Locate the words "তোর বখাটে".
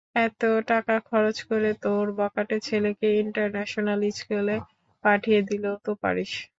1.83-2.57